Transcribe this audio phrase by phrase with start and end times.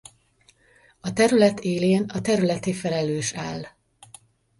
[1.01, 3.63] A terület élén a területi felelős áll.